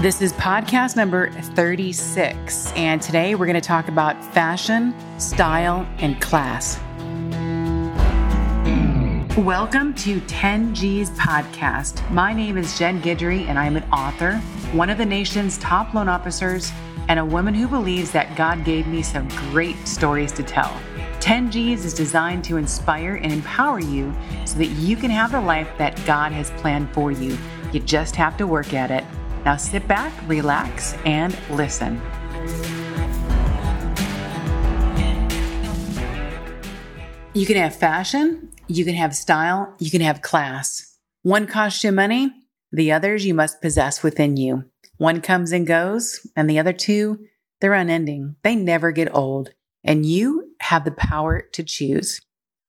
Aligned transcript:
This 0.00 0.22
is 0.22 0.32
podcast 0.32 0.96
number 0.96 1.30
36, 1.30 2.72
and 2.72 3.02
today 3.02 3.34
we're 3.34 3.44
going 3.44 3.52
to 3.52 3.60
talk 3.60 3.88
about 3.88 4.24
fashion, 4.32 4.94
style, 5.20 5.86
and 5.98 6.18
class. 6.22 6.80
Welcome 9.36 9.92
to 9.96 10.22
10G's 10.22 11.10
podcast. 11.10 12.10
My 12.10 12.32
name 12.32 12.56
is 12.56 12.78
Jen 12.78 13.02
Guidry, 13.02 13.46
and 13.46 13.58
I'm 13.58 13.76
an 13.76 13.84
author, 13.92 14.36
one 14.72 14.88
of 14.88 14.96
the 14.96 15.04
nation's 15.04 15.58
top 15.58 15.92
loan 15.92 16.08
officers, 16.08 16.72
and 17.08 17.20
a 17.20 17.24
woman 17.24 17.52
who 17.52 17.68
believes 17.68 18.10
that 18.12 18.34
God 18.38 18.64
gave 18.64 18.86
me 18.86 19.02
some 19.02 19.28
great 19.50 19.76
stories 19.86 20.32
to 20.32 20.42
tell. 20.42 20.74
10Gs 21.18 21.84
is 21.84 21.92
designed 21.92 22.42
to 22.44 22.56
inspire 22.56 23.16
and 23.16 23.30
empower 23.30 23.80
you 23.80 24.14
so 24.46 24.56
that 24.56 24.68
you 24.68 24.96
can 24.96 25.10
have 25.10 25.32
the 25.32 25.40
life 25.42 25.68
that 25.76 25.94
God 26.06 26.32
has 26.32 26.50
planned 26.52 26.90
for 26.94 27.12
you. 27.12 27.36
You 27.74 27.80
just 27.80 28.16
have 28.16 28.38
to 28.38 28.46
work 28.46 28.72
at 28.72 28.90
it. 28.90 29.04
Now 29.44 29.56
sit 29.56 29.88
back, 29.88 30.12
relax, 30.26 30.94
and 31.04 31.36
listen. 31.50 32.00
You 37.32 37.46
can 37.46 37.56
have 37.56 37.74
fashion, 37.74 38.50
you 38.66 38.84
can 38.84 38.94
have 38.94 39.14
style, 39.14 39.74
you 39.78 39.90
can 39.90 40.00
have 40.00 40.20
class. 40.20 40.98
One 41.22 41.46
costs 41.46 41.82
you 41.84 41.92
money, 41.92 42.32
the 42.72 42.92
others 42.92 43.24
you 43.24 43.34
must 43.34 43.62
possess 43.62 44.02
within 44.02 44.36
you. 44.36 44.64
One 44.98 45.20
comes 45.20 45.52
and 45.52 45.66
goes, 45.66 46.26
and 46.36 46.50
the 46.50 46.58
other 46.58 46.72
two, 46.72 47.20
they're 47.60 47.72
unending. 47.72 48.36
They 48.42 48.54
never 48.54 48.92
get 48.92 49.14
old, 49.14 49.54
and 49.82 50.04
you 50.04 50.54
have 50.60 50.84
the 50.84 50.90
power 50.90 51.42
to 51.52 51.62
choose. 51.62 52.20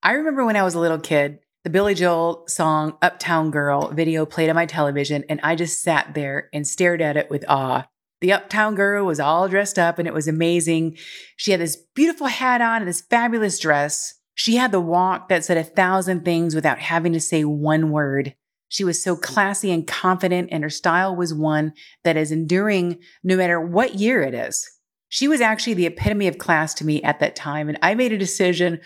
I 0.04 0.14
remember 0.14 0.46
when 0.46 0.56
I 0.56 0.64
was 0.64 0.76
a 0.76 0.80
little 0.80 1.00
kid, 1.00 1.40
the 1.64 1.70
Billy 1.70 1.94
Joel 1.94 2.44
song 2.48 2.98
Uptown 3.02 3.52
Girl 3.52 3.90
video 3.92 4.26
played 4.26 4.50
on 4.50 4.56
my 4.56 4.66
television, 4.66 5.24
and 5.30 5.40
I 5.44 5.56
just 5.56 5.82
sat 5.82 6.14
there 6.16 6.50
and 6.54 6.66
stared 6.66 7.02
at 7.02 7.18
it 7.18 7.30
with 7.30 7.46
awe. 7.48 7.88
The 8.20 8.34
Uptown 8.34 8.76
Girl 8.76 9.06
was 9.06 9.20
all 9.20 9.48
dressed 9.48 9.80
up 9.80 9.98
and 9.98 10.08
it 10.08 10.14
was 10.14 10.28
amazing. 10.28 10.98
She 11.38 11.52
had 11.52 11.60
this 11.60 11.76
beautiful 11.96 12.28
hat 12.28 12.62
on 12.62 12.82
and 12.82 12.88
this 12.88 13.02
fabulous 13.02 13.60
dress. 13.60 14.14
She 14.36 14.56
had 14.56 14.72
the 14.72 14.80
walk 14.80 15.30
that 15.30 15.44
said 15.44 15.58
a 15.58 15.64
thousand 15.64 16.24
things 16.24 16.54
without 16.54 16.80
having 16.80 17.14
to 17.14 17.20
say 17.20 17.44
one 17.44 17.92
word. 17.92 18.36
She 18.70 18.84
was 18.84 19.04
so 19.04 19.16
classy 19.16 19.72
and 19.72 19.86
confident, 19.86 20.50
and 20.52 20.64
her 20.64 20.70
style 20.70 21.16
was 21.16 21.34
one 21.34 21.74
that 22.04 22.16
is 22.16 22.32
enduring 22.32 23.00
no 23.24 23.36
matter 23.36 23.60
what 23.60 23.96
year 23.96 24.22
it 24.22 24.34
is. 24.34 24.70
She 25.10 25.28
was 25.28 25.42
actually 25.42 25.74
the 25.74 25.88
epitome 25.88 26.28
of 26.28 26.38
class 26.38 26.74
to 26.76 26.86
me 26.86 27.04
at 27.04 27.20
that 27.20 27.36
time, 27.36 27.70
and 27.70 27.78
I 27.82 27.96
made 27.96 28.14
a 28.14 28.18
decision 28.18 28.80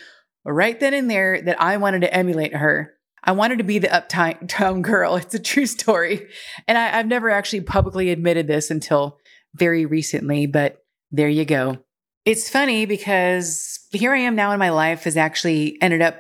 right 0.45 0.79
then 0.79 0.93
and 0.93 1.09
there 1.09 1.41
that 1.41 1.61
I 1.61 1.77
wanted 1.77 2.01
to 2.01 2.13
emulate 2.13 2.55
her. 2.55 2.93
I 3.23 3.31
wanted 3.31 3.57
to 3.57 3.63
be 3.63 3.79
the 3.79 3.93
uptown 3.93 4.81
girl. 4.81 5.15
It's 5.15 5.33
a 5.33 5.39
true 5.39 5.65
story. 5.65 6.27
And 6.67 6.77
I, 6.77 6.87
have 6.87 7.07
never 7.07 7.29
actually 7.29 7.61
publicly 7.61 8.11
admitted 8.11 8.47
this 8.47 8.69
until 8.69 9.17
very 9.55 9.85
recently, 9.85 10.45
but 10.45 10.83
there 11.11 11.29
you 11.29 11.45
go. 11.45 11.79
It's 12.25 12.49
funny 12.49 12.85
because 12.85 13.79
here 13.91 14.13
I 14.13 14.19
am 14.19 14.35
now 14.35 14.51
in 14.51 14.59
my 14.59 14.69
life 14.69 15.03
has 15.03 15.17
actually 15.17 15.77
ended 15.81 16.01
up 16.01 16.17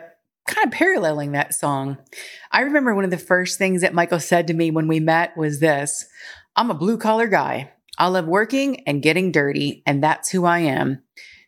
kind 0.47 0.67
of 0.67 0.73
paralleling 0.73 1.31
that 1.31 1.53
song. 1.53 1.97
I 2.51 2.61
remember 2.61 2.93
one 2.93 3.03
of 3.03 3.11
the 3.11 3.17
first 3.17 3.57
things 3.57 3.81
that 3.81 3.93
Michael 3.93 4.19
said 4.19 4.47
to 4.47 4.53
me 4.53 4.71
when 4.71 4.87
we 4.87 4.99
met 4.99 5.35
was 5.35 5.59
this 5.59 6.05
I'm 6.55 6.69
a 6.69 6.75
blue 6.75 6.97
collar 6.97 7.27
guy. 7.27 7.71
I 7.97 8.07
love 8.07 8.27
working 8.27 8.81
and 8.87 9.01
getting 9.01 9.31
dirty, 9.31 9.81
and 9.85 10.03
that's 10.03 10.29
who 10.29 10.45
I 10.45 10.59
am. 10.59 11.01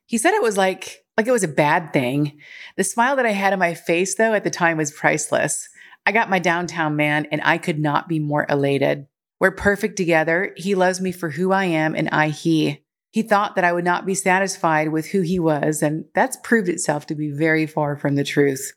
He 0.06 0.18
said 0.18 0.34
it 0.34 0.42
was 0.42 0.58
like, 0.58 1.06
like 1.18 1.28
it 1.28 1.32
was 1.32 1.44
a 1.44 1.50
bad 1.50 1.92
thing. 1.92 2.40
The 2.78 2.84
smile 2.84 3.16
that 3.16 3.26
I 3.26 3.32
had 3.32 3.52
on 3.52 3.60
my 3.60 3.74
face, 3.74 4.16
though, 4.16 4.34
at 4.34 4.44
the 4.44 4.52
time 4.52 4.78
was 4.78 4.92
priceless. 4.92 5.68
I 6.06 6.12
got 6.12 6.30
my 6.30 6.40
downtown 6.40 6.96
man, 6.96 7.28
and 7.32 7.42
I 7.44 7.58
could 7.58 7.80
not 7.80 8.08
be 8.08 8.20
more 8.20 8.46
elated. 8.48 9.08
We're 9.40 9.52
perfect 9.52 9.98
together. 9.98 10.54
He 10.56 10.76
loves 10.76 11.02
me 11.02 11.12
for 11.12 11.32
who 11.32 11.52
I 11.52 11.66
am, 11.66 11.96
and 11.96 12.08
I 12.10 12.30
he. 12.30 12.84
He 13.12 13.24
thought 13.24 13.56
that 13.56 13.64
I 13.64 13.74
would 13.74 13.84
not 13.84 14.06
be 14.06 14.14
satisfied 14.14 14.90
with 14.90 15.08
who 15.08 15.22
he 15.22 15.40
was, 15.40 15.82
and 15.82 16.06
that's 16.14 16.38
proved 16.44 16.70
itself 16.70 17.08
to 17.08 17.16
be 17.16 17.32
very 17.32 17.66
far 17.66 17.98
from 17.98 18.16
the 18.16 18.24
truth. 18.24 18.74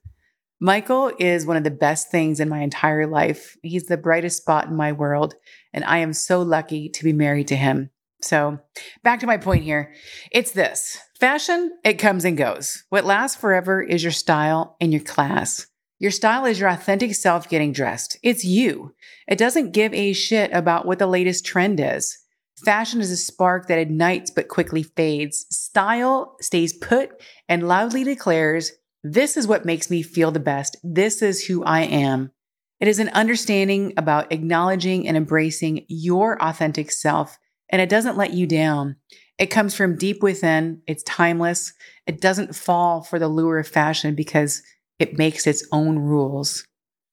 Michael 0.61 1.13
is 1.19 1.47
one 1.47 1.57
of 1.57 1.65
the 1.65 1.71
best 1.71 2.11
things 2.11 2.41
in 2.41 2.49
my 2.49 2.61
entire 2.61 3.07
life. 3.07 3.57
He's 3.63 3.85
the 3.85 3.97
brightest 3.97 4.39
spot 4.39 4.67
in 4.67 4.77
my 4.77 4.93
world, 4.93 5.35
and 5.73 5.85
I 5.85 5.99
am 5.99 6.13
so 6.13 6.43
lucky 6.43 6.89
to 6.91 7.05
be 7.05 7.13
married 7.13 7.49
to 7.49 7.57
him. 7.57 7.91
So, 8.23 8.59
back 9.03 9.21
to 9.21 9.27
my 9.27 9.37
point 9.37 9.65
here. 9.65 9.95
It's 10.31 10.53
this 10.53 10.99
fashion, 11.19 11.79
it 11.85 11.95
comes 11.95 12.25
and 12.25 12.37
goes. 12.37 12.85
What 12.89 13.05
lasts 13.05 13.41
forever 13.41 13.83
is 13.83 14.03
your 14.03 14.13
style 14.13 14.77
and 14.81 14.93
your 14.93 15.03
class. 15.03 15.67
Your 15.99 16.11
style 16.11 16.47
is 16.47 16.59
your 16.59 16.71
authentic 16.71 17.15
self 17.15 17.49
getting 17.49 17.73
dressed. 17.73 18.19
It's 18.23 18.45
you. 18.45 18.95
It 19.29 19.39
doesn't 19.39 19.73
give 19.73 19.93
a 19.93 20.15
shit 20.15 20.51
about 20.53 20.87
what 20.87 20.99
the 20.99 21.07
latest 21.07 21.45
trend 21.45 21.79
is. 21.79 22.17
Fashion 22.65 23.01
is 23.01 23.11
a 23.11 23.17
spark 23.17 23.69
that 23.69 23.79
ignites 23.79 24.31
but 24.31 24.49
quickly 24.49 24.83
fades. 24.83 25.47
Style 25.51 26.37
stays 26.41 26.73
put 26.73 27.11
and 27.49 27.69
loudly 27.69 28.05
declares, 28.05 28.73
This 29.03 29.37
is 29.37 29.47
what 29.47 29.65
makes 29.65 29.91
me 29.91 30.03
feel 30.03 30.31
the 30.31 30.41
best. 30.41 30.77
This 30.83 31.23
is 31.23 31.47
who 31.47 31.65
I 31.65 31.83
am. 31.83 32.33
It 32.81 32.89
is 32.89 32.99
an 32.99 33.11
understanding 33.11 33.93
about 33.99 34.33
acknowledging 34.33 35.07
and 35.07 35.17
embracing 35.17 35.85
your 35.89 36.43
authentic 36.43 36.91
self, 36.91 37.39
and 37.71 37.81
it 37.81 37.89
doesn't 37.89 38.17
let 38.17 38.33
you 38.33 38.47
down. 38.47 38.97
It 39.39 39.47
comes 39.47 39.75
from 39.75 39.97
deep 39.97 40.23
within, 40.23 40.83
it's 40.87 41.03
timeless. 41.05 41.73
It 42.07 42.21
doesn't 42.21 42.55
fall 42.55 43.03
for 43.03 43.19
the 43.19 43.29
lure 43.29 43.59
of 43.59 43.67
fashion 43.67 44.15
because 44.15 44.63
it 44.99 45.17
makes 45.17 45.47
its 45.47 45.67
own 45.73 45.99
rules. 45.99 46.65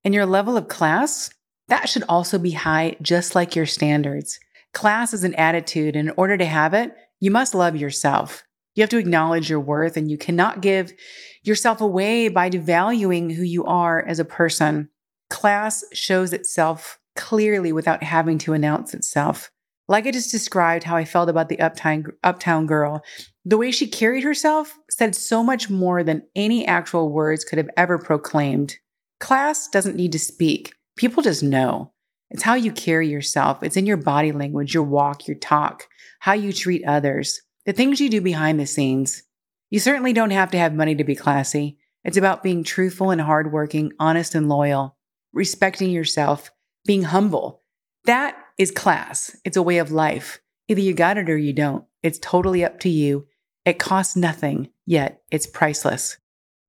And 0.03 0.13
your 0.13 0.25
level 0.25 0.57
of 0.57 0.67
class, 0.67 1.29
that 1.69 1.87
should 1.87 2.03
also 2.09 2.37
be 2.37 2.51
high, 2.51 2.97
just 3.01 3.33
like 3.33 3.55
your 3.55 3.65
standards. 3.65 4.39
Class 4.73 5.13
is 5.13 5.23
an 5.23 5.35
attitude, 5.35 5.95
and 5.95 6.09
in 6.09 6.15
order 6.17 6.37
to 6.37 6.45
have 6.45 6.73
it, 6.73 6.93
you 7.19 7.31
must 7.31 7.55
love 7.55 7.75
yourself. 7.75 8.43
You 8.75 8.81
have 8.81 8.89
to 8.91 8.97
acknowledge 8.97 9.49
your 9.49 9.59
worth, 9.59 9.97
and 9.97 10.11
you 10.11 10.17
cannot 10.17 10.61
give 10.61 10.93
yourself 11.43 11.81
away 11.81 12.27
by 12.27 12.49
devaluing 12.49 13.33
who 13.33 13.43
you 13.43 13.65
are 13.65 14.05
as 14.05 14.19
a 14.19 14.25
person. 14.25 14.89
Class 15.29 15.83
shows 15.93 16.33
itself 16.33 16.99
clearly 17.15 17.71
without 17.71 18.03
having 18.03 18.37
to 18.39 18.53
announce 18.53 18.93
itself. 18.93 19.51
Like 19.87 20.05
I 20.05 20.11
just 20.11 20.31
described 20.31 20.83
how 20.83 20.95
I 20.95 21.05
felt 21.05 21.29
about 21.29 21.49
the 21.49 21.59
uptown, 21.59 22.05
uptown 22.23 22.65
girl, 22.65 23.03
the 23.45 23.57
way 23.57 23.71
she 23.71 23.87
carried 23.87 24.23
herself 24.23 24.77
said 24.89 25.15
so 25.15 25.43
much 25.43 25.69
more 25.69 26.03
than 26.03 26.27
any 26.35 26.65
actual 26.67 27.11
words 27.11 27.45
could 27.45 27.57
have 27.57 27.69
ever 27.77 27.97
proclaimed. 27.97 28.75
Class 29.19 29.67
doesn't 29.69 29.95
need 29.95 30.11
to 30.11 30.19
speak, 30.19 30.73
people 30.97 31.23
just 31.23 31.41
know. 31.41 31.93
It's 32.29 32.43
how 32.43 32.55
you 32.55 32.73
carry 32.73 33.07
yourself. 33.07 33.63
It's 33.63 33.77
in 33.77 33.85
your 33.85 33.97
body 33.97 34.33
language, 34.33 34.73
your 34.73 34.83
walk, 34.83 35.27
your 35.27 35.37
talk, 35.37 35.87
how 36.19 36.33
you 36.33 36.51
treat 36.51 36.85
others, 36.85 37.41
the 37.65 37.71
things 37.71 38.01
you 38.01 38.09
do 38.09 38.19
behind 38.19 38.59
the 38.59 38.67
scenes. 38.67 39.23
You 39.69 39.79
certainly 39.79 40.11
don't 40.13 40.31
have 40.31 40.51
to 40.51 40.57
have 40.57 40.73
money 40.73 40.95
to 40.95 41.03
be 41.05 41.15
classy. 41.15 41.77
It's 42.03 42.17
about 42.17 42.43
being 42.43 42.63
truthful 42.63 43.11
and 43.11 43.21
hardworking, 43.21 43.93
honest 43.99 44.35
and 44.35 44.49
loyal, 44.49 44.97
respecting 45.33 45.91
yourself, 45.91 46.51
being 46.85 47.03
humble. 47.03 47.63
That 48.05 48.35
is 48.57 48.71
class. 48.71 49.35
It's 49.43 49.57
a 49.57 49.61
way 49.61 49.77
of 49.77 49.91
life. 49.91 50.39
Either 50.67 50.81
you 50.81 50.93
got 50.93 51.17
it 51.17 51.29
or 51.29 51.37
you 51.37 51.53
don't. 51.53 51.85
It's 52.03 52.19
totally 52.19 52.63
up 52.63 52.79
to 52.81 52.89
you. 52.89 53.27
It 53.65 53.79
costs 53.79 54.15
nothing, 54.15 54.69
yet 54.85 55.21
it's 55.31 55.47
priceless. 55.47 56.17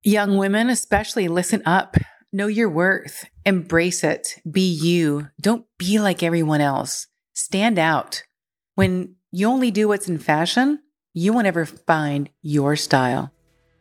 Young 0.03 0.37
women, 0.37 0.69
especially, 0.69 1.27
listen 1.27 1.61
up. 1.65 1.97
Know 2.31 2.47
your 2.47 2.69
worth. 2.69 3.25
Embrace 3.45 4.03
it. 4.03 4.35
Be 4.49 4.61
you. 4.61 5.29
Don't 5.41 5.65
be 5.77 5.99
like 5.99 6.23
everyone 6.23 6.61
else. 6.61 7.07
Stand 7.33 7.79
out. 7.79 8.23
When 8.75 9.15
you 9.31 9.47
only 9.47 9.71
do 9.71 9.87
what's 9.87 10.07
in 10.07 10.19
fashion, 10.19 10.79
you 11.13 11.33
won't 11.33 11.47
ever 11.47 11.65
find 11.65 12.29
your 12.41 12.75
style. 12.75 13.31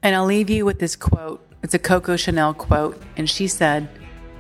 And 0.02 0.16
I'll 0.16 0.24
leave 0.24 0.50
you 0.50 0.64
with 0.64 0.78
this 0.78 0.96
quote. 0.96 1.44
It's 1.62 1.74
a 1.74 1.78
Coco 1.78 2.16
Chanel 2.16 2.54
quote. 2.54 3.00
And 3.16 3.28
she 3.28 3.46
said, 3.48 3.88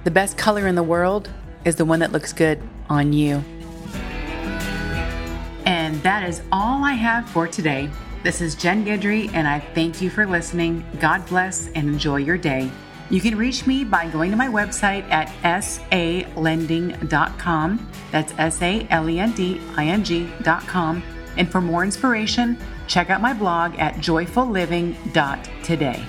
The 0.04 0.10
best 0.10 0.38
color 0.38 0.66
in 0.66 0.74
the 0.74 0.82
world 0.82 1.30
is 1.64 1.76
the 1.76 1.84
one 1.84 2.00
that 2.00 2.12
looks 2.12 2.32
good 2.32 2.62
on 2.88 3.12
you. 3.12 3.44
That 6.02 6.28
is 6.28 6.42
all 6.52 6.84
I 6.84 6.92
have 6.92 7.28
for 7.28 7.48
today. 7.48 7.90
This 8.22 8.40
is 8.40 8.54
Jen 8.54 8.84
Guidry, 8.84 9.34
and 9.34 9.48
I 9.48 9.58
thank 9.58 10.00
you 10.00 10.10
for 10.10 10.26
listening. 10.26 10.84
God 11.00 11.26
bless 11.26 11.66
and 11.72 11.88
enjoy 11.88 12.16
your 12.16 12.38
day. 12.38 12.70
You 13.10 13.20
can 13.20 13.38
reach 13.38 13.66
me 13.66 13.84
by 13.84 14.08
going 14.08 14.30
to 14.30 14.36
my 14.36 14.48
website 14.48 15.08
at 15.10 15.28
salending.com. 15.42 17.90
That's 18.12 18.32
S 18.38 18.62
A 18.62 18.86
L 18.90 19.08
E 19.08 19.18
N 19.18 19.32
D 19.32 19.60
I 19.76 19.86
N 19.86 20.04
G.com. 20.04 21.02
And 21.36 21.50
for 21.50 21.60
more 21.60 21.82
inspiration, 21.84 22.56
check 22.86 23.10
out 23.10 23.20
my 23.20 23.32
blog 23.32 23.76
at 23.78 23.94
joyfulliving.today. 23.94 26.04